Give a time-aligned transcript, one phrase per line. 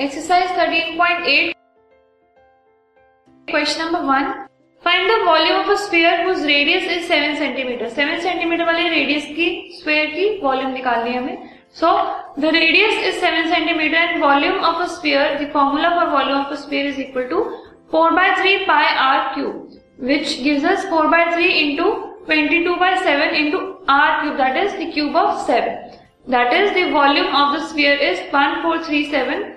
[0.00, 1.54] Exercise 13.8
[3.48, 4.28] question number one
[4.84, 9.24] find the volume of a sphere whose radius is seven centimetre seven centimetre वाले radius
[9.38, 9.48] की
[9.78, 11.48] sphere की volume निकालनी है हमें.
[11.80, 11.90] So
[12.38, 16.52] the radius is 7 centimetre and volume of a sphere the formula for volume of
[16.52, 17.42] a sphere is equal to
[17.92, 19.52] four by three pi r cube
[20.04, 21.90] which gives us 4 by 3 into
[22.32, 23.66] 22 by 7 into
[23.98, 25.76] r cube that is the cube of seven
[26.32, 29.56] that is the volume of the sphere is 1437